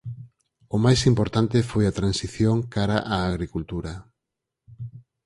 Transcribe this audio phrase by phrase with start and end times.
[0.75, 3.93] O máis importante foi a transición cara a agricultura.